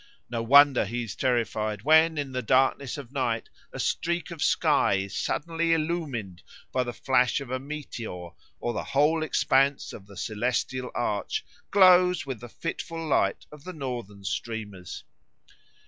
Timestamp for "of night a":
2.97-3.79